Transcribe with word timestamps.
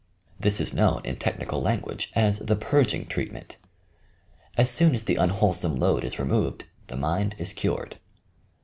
This 0.39 0.59
is 0.59 0.73
known 0.73 1.01
in 1.03 1.17
technical 1.17 1.61
language 1.61 2.11
as 2.15 2.39
the 2.39 2.55
"Purging 2.55 3.05
Treatment." 3.05 3.57
As 4.57 4.67
soon 4.67 4.95
as 4.95 5.03
the 5.03 5.17
unwholesome 5.17 5.75
load 5.79 6.03
is 6.03 6.17
removed, 6.17 6.65
the 6.87 6.97
mind 6.97 7.35
is 7.37 7.53
cured. 7.53 7.99